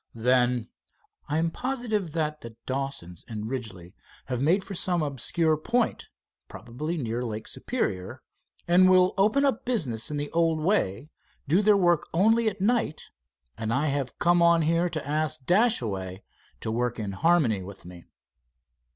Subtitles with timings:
[0.15, 0.67] "Then"
[1.29, 3.93] "I am positive that the Dawsons and Ridgely
[4.25, 6.09] have made for some obscure point,
[6.47, 8.23] probably near Lake Superior,
[8.67, 11.11] and will open up business in the old way,
[11.47, 13.11] do their work only at night,
[13.59, 16.23] and I have come on here to ask Dashaway
[16.61, 18.05] to work in harmony with me."